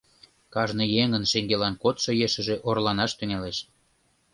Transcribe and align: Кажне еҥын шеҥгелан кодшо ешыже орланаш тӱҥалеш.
Кажне 0.53 0.85
еҥын 1.03 1.23
шеҥгелан 1.31 1.75
кодшо 1.83 2.11
ешыже 2.25 2.55
орланаш 2.67 3.11
тӱҥалеш. 3.15 3.57